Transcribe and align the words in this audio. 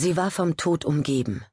Sie 0.00 0.16
war 0.16 0.30
vom 0.30 0.56
Tod 0.56 0.84
umgeben. 0.84 1.44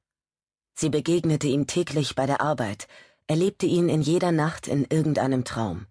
Sie 0.75 0.89
begegnete 0.89 1.47
ihm 1.47 1.65
täglich 1.65 2.13
bei 2.13 2.27
der 2.27 2.41
Arbeit, 2.41 2.87
erlebte 3.25 3.65
ihn 3.65 3.89
in 3.89 4.03
jeder 4.03 4.31
Nacht 4.31 4.67
in 4.67 4.85
irgendeinem 4.85 5.45
Traum, 5.45 5.87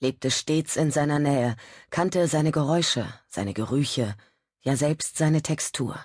lebte 0.00 0.30
stets 0.30 0.76
in 0.76 0.90
seiner 0.90 1.18
Nähe, 1.18 1.56
kannte 1.88 2.28
seine 2.28 2.52
Geräusche, 2.52 3.08
seine 3.28 3.54
Gerüche, 3.54 4.14
ja 4.60 4.76
selbst 4.76 5.16
seine 5.16 5.40
Textur. 5.40 5.98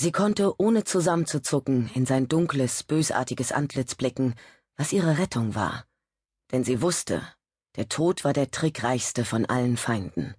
Sie 0.00 0.10
konnte 0.10 0.60
ohne 0.60 0.82
zusammenzuzucken 0.82 1.92
in 1.94 2.06
sein 2.06 2.26
dunkles, 2.26 2.82
bösartiges 2.82 3.52
Antlitz 3.52 3.94
blicken, 3.94 4.34
was 4.76 4.92
ihre 4.92 5.18
Rettung 5.18 5.54
war. 5.54 5.86
Denn 6.50 6.64
sie 6.64 6.82
wusste, 6.82 7.22
der 7.76 7.88
Tod 7.88 8.24
war 8.24 8.32
der 8.32 8.50
trickreichste 8.50 9.24
von 9.24 9.46
allen 9.46 9.76
Feinden. 9.76 10.34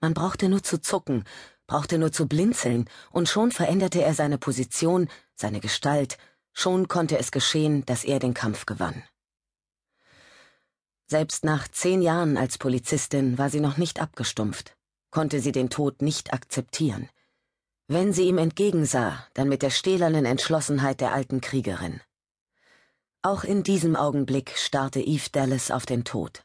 Man 0.00 0.14
brauchte 0.14 0.48
nur 0.48 0.62
zu 0.62 0.80
zucken, 0.80 1.24
brauchte 1.70 1.98
nur 1.98 2.10
zu 2.10 2.26
blinzeln, 2.26 2.86
und 3.12 3.28
schon 3.28 3.52
veränderte 3.52 4.02
er 4.02 4.12
seine 4.12 4.38
Position, 4.38 5.08
seine 5.36 5.60
Gestalt, 5.60 6.18
schon 6.52 6.88
konnte 6.88 7.16
es 7.16 7.30
geschehen, 7.30 7.86
dass 7.86 8.02
er 8.02 8.18
den 8.18 8.34
Kampf 8.34 8.66
gewann. 8.66 9.04
Selbst 11.06 11.44
nach 11.44 11.68
zehn 11.68 12.02
Jahren 12.02 12.36
als 12.36 12.58
Polizistin 12.58 13.38
war 13.38 13.50
sie 13.50 13.60
noch 13.60 13.76
nicht 13.76 14.00
abgestumpft, 14.00 14.76
konnte 15.12 15.40
sie 15.40 15.52
den 15.52 15.70
Tod 15.70 16.02
nicht 16.02 16.32
akzeptieren. 16.32 17.08
Wenn 17.86 18.12
sie 18.12 18.24
ihm 18.24 18.38
entgegensah, 18.38 19.24
dann 19.34 19.48
mit 19.48 19.62
der 19.62 19.70
stählernen 19.70 20.24
Entschlossenheit 20.24 21.00
der 21.00 21.14
alten 21.14 21.40
Kriegerin. 21.40 22.00
Auch 23.22 23.44
in 23.44 23.62
diesem 23.62 23.94
Augenblick 23.94 24.54
starrte 24.56 25.00
Eve 25.00 25.28
Dallas 25.30 25.70
auf 25.70 25.86
den 25.86 26.02
Tod. 26.02 26.42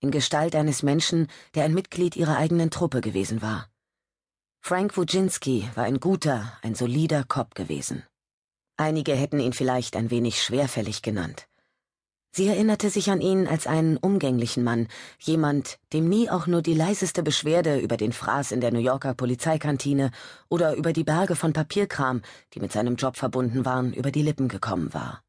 In 0.00 0.10
Gestalt 0.10 0.54
eines 0.54 0.82
Menschen, 0.82 1.28
der 1.54 1.64
ein 1.64 1.72
Mitglied 1.72 2.14
ihrer 2.14 2.36
eigenen 2.36 2.70
Truppe 2.70 3.00
gewesen 3.00 3.40
war. 3.40 3.70
Frank 4.62 4.96
Wujinski 4.96 5.68
war 5.74 5.84
ein 5.84 6.00
guter, 6.00 6.52
ein 6.62 6.74
solider 6.74 7.24
Cop 7.24 7.54
gewesen. 7.54 8.04
Einige 8.76 9.14
hätten 9.14 9.40
ihn 9.40 9.52
vielleicht 9.52 9.96
ein 9.96 10.10
wenig 10.10 10.42
schwerfällig 10.42 11.02
genannt. 11.02 11.48
Sie 12.32 12.46
erinnerte 12.46 12.90
sich 12.90 13.10
an 13.10 13.20
ihn 13.20 13.48
als 13.48 13.66
einen 13.66 13.96
umgänglichen 13.96 14.62
Mann, 14.62 14.86
jemand, 15.18 15.80
dem 15.92 16.08
nie 16.08 16.30
auch 16.30 16.46
nur 16.46 16.62
die 16.62 16.74
leiseste 16.74 17.24
Beschwerde 17.24 17.80
über 17.80 17.96
den 17.96 18.12
Fraß 18.12 18.52
in 18.52 18.60
der 18.60 18.70
New 18.70 18.78
Yorker 18.78 19.14
Polizeikantine 19.14 20.12
oder 20.48 20.76
über 20.76 20.92
die 20.92 21.04
Berge 21.04 21.34
von 21.34 21.52
Papierkram, 21.52 22.22
die 22.54 22.60
mit 22.60 22.70
seinem 22.70 22.94
Job 22.94 23.16
verbunden 23.16 23.64
waren, 23.64 23.92
über 23.92 24.12
die 24.12 24.22
Lippen 24.22 24.46
gekommen 24.46 24.94
war. 24.94 25.24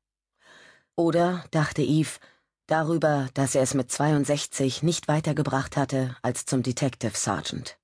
Oder, 0.95 1.43
dachte 1.49 1.81
Eve, 1.81 2.19
darüber, 2.67 3.29
dass 3.33 3.55
er 3.55 3.63
es 3.63 3.73
mit 3.73 3.89
62 3.89 4.83
nicht 4.83 5.07
weitergebracht 5.07 5.75
hatte 5.75 6.15
als 6.21 6.45
zum 6.45 6.61
Detective 6.61 7.17
Sergeant. 7.17 7.80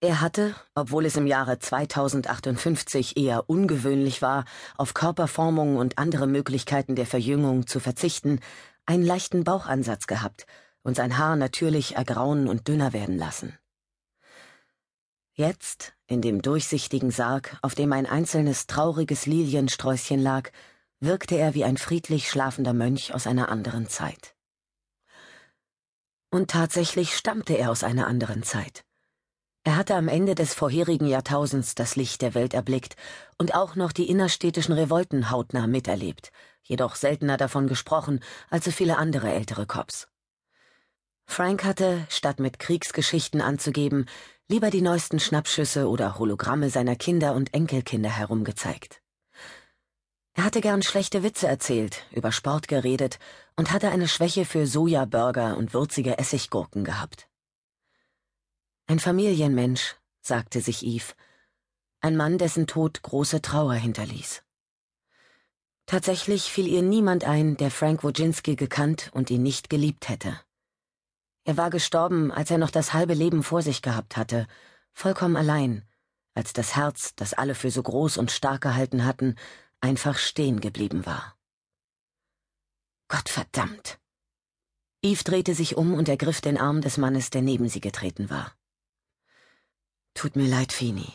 Er 0.00 0.20
hatte, 0.20 0.54
obwohl 0.76 1.06
es 1.06 1.16
im 1.16 1.26
Jahre 1.26 1.58
2058 1.58 3.16
eher 3.16 3.50
ungewöhnlich 3.50 4.22
war, 4.22 4.44
auf 4.76 4.94
Körperformung 4.94 5.76
und 5.76 5.98
andere 5.98 6.28
Möglichkeiten 6.28 6.94
der 6.94 7.06
Verjüngung 7.06 7.66
zu 7.66 7.80
verzichten, 7.80 8.38
einen 8.86 9.04
leichten 9.04 9.42
Bauchansatz 9.42 10.06
gehabt 10.06 10.46
und 10.82 10.94
sein 10.94 11.18
Haar 11.18 11.34
natürlich 11.34 11.96
ergrauen 11.96 12.46
und 12.46 12.68
dünner 12.68 12.92
werden 12.92 13.18
lassen. 13.18 13.58
Jetzt, 15.32 15.94
in 16.06 16.22
dem 16.22 16.42
durchsichtigen 16.42 17.10
Sarg, 17.10 17.58
auf 17.62 17.74
dem 17.74 17.92
ein 17.92 18.06
einzelnes 18.06 18.68
trauriges 18.68 19.26
Liliensträußchen 19.26 20.20
lag, 20.20 20.50
wirkte 21.00 21.36
er 21.36 21.54
wie 21.54 21.64
ein 21.64 21.76
friedlich 21.76 22.30
schlafender 22.30 22.72
Mönch 22.72 23.14
aus 23.14 23.26
einer 23.26 23.48
anderen 23.48 23.88
Zeit. 23.88 24.36
Und 26.30 26.50
tatsächlich 26.50 27.16
stammte 27.16 27.54
er 27.54 27.70
aus 27.72 27.82
einer 27.82 28.06
anderen 28.06 28.44
Zeit. 28.44 28.84
Er 29.64 29.76
hatte 29.76 29.94
am 29.94 30.08
Ende 30.08 30.34
des 30.34 30.54
vorherigen 30.54 31.06
Jahrtausends 31.06 31.74
das 31.74 31.96
Licht 31.96 32.22
der 32.22 32.34
Welt 32.34 32.54
erblickt 32.54 32.96
und 33.36 33.54
auch 33.54 33.74
noch 33.74 33.92
die 33.92 34.08
innerstädtischen 34.08 34.74
Revolten 34.74 35.30
hautnah 35.30 35.66
miterlebt, 35.66 36.32
jedoch 36.62 36.94
seltener 36.94 37.36
davon 37.36 37.66
gesprochen 37.66 38.20
als 38.50 38.64
so 38.64 38.70
viele 38.70 38.96
andere 38.96 39.32
ältere 39.32 39.66
Cops. 39.66 40.08
Frank 41.26 41.64
hatte, 41.64 42.06
statt 42.08 42.40
mit 42.40 42.58
Kriegsgeschichten 42.58 43.42
anzugeben, 43.42 44.06
lieber 44.48 44.70
die 44.70 44.80
neuesten 44.80 45.20
Schnappschüsse 45.20 45.88
oder 45.88 46.18
Hologramme 46.18 46.70
seiner 46.70 46.96
Kinder 46.96 47.34
und 47.34 47.52
Enkelkinder 47.52 48.08
herumgezeigt. 48.08 49.02
Er 50.32 50.44
hatte 50.44 50.60
gern 50.60 50.82
schlechte 50.82 51.22
Witze 51.22 51.48
erzählt, 51.48 52.06
über 52.12 52.32
Sport 52.32 52.68
geredet 52.68 53.18
und 53.56 53.72
hatte 53.72 53.90
eine 53.90 54.08
Schwäche 54.08 54.44
für 54.44 54.66
Sojaburger 54.66 55.56
und 55.56 55.74
würzige 55.74 56.16
Essiggurken 56.16 56.84
gehabt. 56.84 57.28
Ein 58.90 59.00
Familienmensch, 59.00 59.96
sagte 60.22 60.62
sich 60.62 60.82
Eve. 60.82 61.12
Ein 62.00 62.16
Mann, 62.16 62.38
dessen 62.38 62.66
Tod 62.66 63.02
große 63.02 63.42
Trauer 63.42 63.74
hinterließ. 63.74 64.42
Tatsächlich 65.84 66.44
fiel 66.44 66.66
ihr 66.66 66.80
niemand 66.80 67.24
ein, 67.24 67.58
der 67.58 67.70
Frank 67.70 68.02
Wojcinski 68.02 68.56
gekannt 68.56 69.10
und 69.12 69.28
ihn 69.28 69.42
nicht 69.42 69.68
geliebt 69.68 70.08
hätte. 70.08 70.40
Er 71.44 71.58
war 71.58 71.68
gestorben, 71.68 72.32
als 72.32 72.50
er 72.50 72.56
noch 72.56 72.70
das 72.70 72.94
halbe 72.94 73.12
Leben 73.12 73.42
vor 73.42 73.60
sich 73.60 73.82
gehabt 73.82 74.16
hatte, 74.16 74.46
vollkommen 74.94 75.36
allein, 75.36 75.86
als 76.32 76.54
das 76.54 76.74
Herz, 76.74 77.14
das 77.14 77.34
alle 77.34 77.54
für 77.54 77.70
so 77.70 77.82
groß 77.82 78.16
und 78.16 78.30
stark 78.30 78.62
gehalten 78.62 79.04
hatten, 79.04 79.34
einfach 79.82 80.16
stehen 80.16 80.60
geblieben 80.60 81.04
war. 81.04 81.36
Gott 83.08 83.28
verdammt! 83.28 84.00
Eve 85.02 85.24
drehte 85.24 85.54
sich 85.54 85.76
um 85.76 85.92
und 85.92 86.08
ergriff 86.08 86.40
den 86.40 86.56
Arm 86.56 86.80
des 86.80 86.96
Mannes, 86.96 87.28
der 87.28 87.42
neben 87.42 87.68
sie 87.68 87.80
getreten 87.80 88.30
war. 88.30 88.57
Tut 90.18 90.34
mir 90.34 90.48
leid, 90.48 90.72
Fini. 90.72 91.06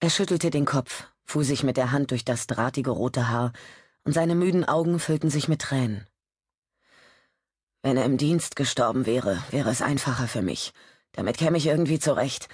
Er 0.00 0.08
schüttelte 0.08 0.48
den 0.48 0.64
Kopf, 0.64 1.04
fuhr 1.22 1.44
sich 1.44 1.62
mit 1.62 1.76
der 1.76 1.92
Hand 1.92 2.12
durch 2.12 2.24
das 2.24 2.46
drahtige 2.46 2.88
rote 2.88 3.28
Haar, 3.28 3.52
und 4.04 4.14
seine 4.14 4.34
müden 4.34 4.64
Augen 4.64 4.98
füllten 4.98 5.28
sich 5.28 5.48
mit 5.48 5.60
Tränen. 5.60 6.06
Wenn 7.82 7.98
er 7.98 8.06
im 8.06 8.16
Dienst 8.16 8.56
gestorben 8.56 9.04
wäre, 9.04 9.42
wäre 9.50 9.68
es 9.68 9.82
einfacher 9.82 10.28
für 10.28 10.40
mich. 10.40 10.72
Damit 11.12 11.36
käme 11.36 11.58
ich 11.58 11.66
irgendwie 11.66 11.98
zurecht. 11.98 12.48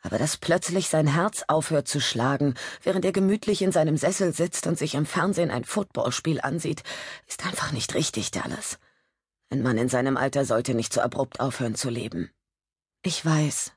Aber 0.00 0.18
dass 0.18 0.36
plötzlich 0.36 0.88
sein 0.88 1.06
Herz 1.06 1.44
aufhört 1.46 1.86
zu 1.86 2.00
schlagen, 2.00 2.54
während 2.82 3.04
er 3.04 3.12
gemütlich 3.12 3.62
in 3.62 3.70
seinem 3.70 3.96
Sessel 3.96 4.32
sitzt 4.32 4.66
und 4.66 4.76
sich 4.76 4.96
im 4.96 5.06
Fernsehen 5.06 5.52
ein 5.52 5.64
Footballspiel 5.64 6.40
ansieht, 6.40 6.82
ist 7.28 7.46
einfach 7.46 7.70
nicht 7.70 7.94
richtig, 7.94 8.32
Dallas. 8.32 8.80
Ein 9.48 9.62
Mann 9.62 9.78
in 9.78 9.88
seinem 9.88 10.16
Alter 10.16 10.44
sollte 10.44 10.74
nicht 10.74 10.92
so 10.92 11.00
abrupt 11.02 11.38
aufhören 11.38 11.76
zu 11.76 11.88
leben. 11.88 12.32
Ich 13.04 13.24
weiß, 13.24 13.72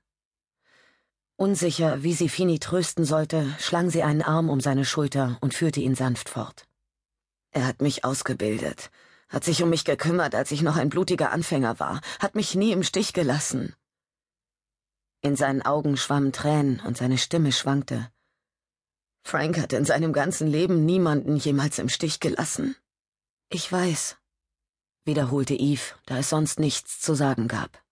Unsicher, 1.37 2.01
wie 2.01 2.13
sie 2.13 2.29
Fini 2.29 2.59
trösten 2.59 3.03
sollte, 3.03 3.53
schlang 3.59 3.89
sie 3.89 4.03
einen 4.03 4.21
Arm 4.21 4.49
um 4.49 4.61
seine 4.61 4.85
Schulter 4.85 5.37
und 5.41 5.53
führte 5.53 5.81
ihn 5.81 5.93
sanft 5.95 6.29
fort. 6.29 6.65
Er 7.51 7.67
hat 7.67 7.81
mich 7.81 8.05
ausgebildet, 8.05 8.89
hat 9.27 9.43
sich 9.43 9.61
um 9.61 9.69
mich 9.69 9.83
gekümmert, 9.83 10.33
als 10.33 10.51
ich 10.51 10.61
noch 10.61 10.77
ein 10.77 10.87
blutiger 10.87 11.31
Anfänger 11.31 11.77
war, 11.77 11.99
hat 12.19 12.35
mich 12.35 12.55
nie 12.55 12.71
im 12.71 12.83
Stich 12.83 13.11
gelassen. 13.11 13.75
In 15.21 15.35
seinen 15.35 15.61
Augen 15.61 15.97
schwammen 15.97 16.31
Tränen 16.31 16.79
und 16.79 16.95
seine 16.95 17.17
Stimme 17.17 17.51
schwankte. 17.51 18.09
Frank 19.23 19.57
hat 19.57 19.73
in 19.73 19.83
seinem 19.83 20.13
ganzen 20.13 20.47
Leben 20.47 20.85
niemanden 20.85 21.35
jemals 21.35 21.79
im 21.79 21.89
Stich 21.89 22.21
gelassen. 22.21 22.77
Ich 23.49 23.69
weiß, 23.69 24.15
wiederholte 25.03 25.55
Eve, 25.55 25.95
da 26.05 26.19
es 26.19 26.29
sonst 26.29 26.59
nichts 26.59 27.01
zu 27.01 27.13
sagen 27.13 27.49
gab. 27.49 27.84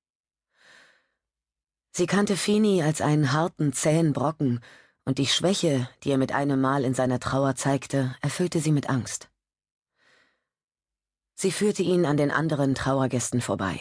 Sie 1.96 2.08
kannte 2.08 2.38
Fini 2.38 2.82
als 2.82 3.02
einen 3.02 3.34
harten, 3.34 3.72
zähen 3.72 4.14
Brocken, 4.14 4.62
und 5.06 5.20
die 5.20 5.28
Schwäche, 5.28 5.88
die 6.04 6.10
er 6.10 6.18
mit 6.18 6.32
einem 6.32 6.60
Mal 6.60 6.86
in 6.86 6.96
seiner 6.96 7.20
Trauer 7.20 7.56
zeigte, 7.56 8.16
erfüllte 8.20 8.60
sie 8.60 8.72
mit 8.72 8.90
Angst. 8.90 9.30
Sie 11.36 11.52
führte 11.52 11.84
ihn 11.84 12.08
an 12.08 12.18
den 12.18 12.32
anderen 12.32 12.74
Trauergästen 12.74 13.42
vorbei. 13.42 13.80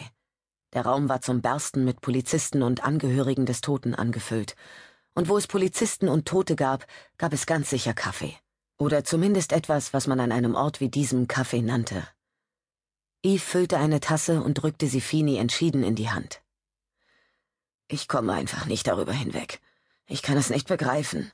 Der 0.73 0.85
Raum 0.85 1.09
war 1.09 1.21
zum 1.21 1.41
Bersten 1.41 1.85
mit 1.85 2.01
Polizisten 2.01 2.61
und 2.61 2.83
Angehörigen 2.83 3.47
des 3.47 3.61
Toten 3.61 3.95
angefüllt, 3.95 4.55
und 5.15 5.27
wo 5.27 5.35
es 5.35 5.47
Polizisten 5.47 6.07
und 6.07 6.27
Tote 6.27 6.55
gab, 6.55 6.85
gab 7.17 7.33
es 7.33 7.47
ganz 7.47 7.71
sicher 7.71 7.95
Kaffee. 7.95 8.35
Oder 8.77 9.03
zumindest 9.03 9.53
etwas, 9.53 9.91
was 9.91 10.05
man 10.05 10.19
an 10.19 10.31
einem 10.31 10.53
Ort 10.53 10.81
wie 10.81 10.89
diesem 10.89 11.27
Kaffee 11.27 11.63
nannte. 11.63 12.07
Eve 13.23 13.39
füllte 13.39 13.77
eine 13.79 14.01
Tasse 14.01 14.43
und 14.43 14.55
drückte 14.55 14.85
sie 14.85 15.01
Fini 15.01 15.37
entschieden 15.37 15.83
in 15.83 15.95
die 15.95 16.11
Hand. 16.11 16.42
Ich 17.93 18.07
komme 18.07 18.33
einfach 18.33 18.65
nicht 18.65 18.87
darüber 18.87 19.13
hinweg. 19.13 19.61
Ich 20.07 20.23
kann 20.23 20.35
es 20.35 20.49
nicht 20.49 20.67
begreifen. 20.67 21.31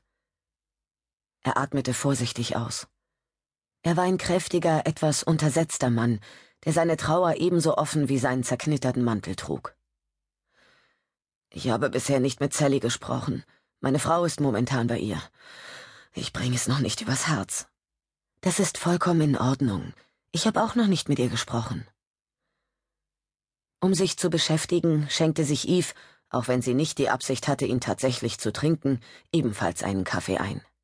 Er 1.42 1.56
atmete 1.56 1.94
vorsichtig 1.94 2.54
aus. 2.54 2.86
Er 3.80 3.96
war 3.96 4.04
ein 4.04 4.18
kräftiger, 4.18 4.86
etwas 4.86 5.22
untersetzter 5.22 5.88
Mann, 5.88 6.20
der 6.66 6.74
seine 6.74 6.98
Trauer 6.98 7.36
ebenso 7.36 7.78
offen 7.78 8.10
wie 8.10 8.18
seinen 8.18 8.44
zerknitterten 8.44 9.02
Mantel 9.02 9.36
trug. 9.36 9.74
Ich 11.48 11.70
habe 11.70 11.88
bisher 11.88 12.20
nicht 12.20 12.40
mit 12.40 12.52
Sally 12.52 12.78
gesprochen. 12.78 13.42
Meine 13.80 13.98
Frau 13.98 14.26
ist 14.26 14.38
momentan 14.38 14.86
bei 14.86 14.98
ihr. 14.98 15.22
Ich 16.12 16.34
bringe 16.34 16.56
es 16.56 16.68
noch 16.68 16.80
nicht 16.80 17.00
übers 17.00 17.26
Herz. 17.26 17.68
Das 18.42 18.60
ist 18.60 18.76
vollkommen 18.76 19.22
in 19.22 19.38
Ordnung. 19.38 19.94
Ich 20.30 20.46
habe 20.46 20.62
auch 20.62 20.74
noch 20.74 20.88
nicht 20.88 21.08
mit 21.08 21.18
ihr 21.20 21.30
gesprochen. 21.30 21.88
Um 23.80 23.94
sich 23.94 24.18
zu 24.18 24.28
beschäftigen, 24.28 25.08
schenkte 25.08 25.46
sich 25.46 25.66
Eve 25.66 25.94
auch 26.30 26.48
wenn 26.48 26.62
sie 26.62 26.74
nicht 26.74 26.98
die 26.98 27.10
Absicht 27.10 27.48
hatte, 27.48 27.66
ihn 27.66 27.80
tatsächlich 27.80 28.38
zu 28.38 28.52
trinken, 28.52 29.00
ebenfalls 29.32 29.82
einen 29.82 30.04
Kaffee 30.04 30.38
ein. 30.38 30.62